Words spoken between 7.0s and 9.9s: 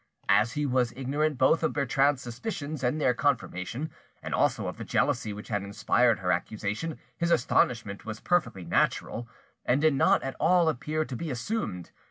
his astonishment was perfectly natural, and